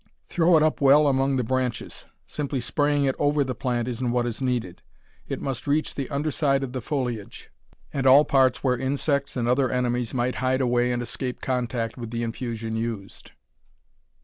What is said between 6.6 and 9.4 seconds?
of the foliage, and all parts where insects